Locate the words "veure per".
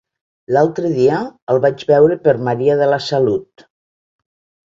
1.91-2.35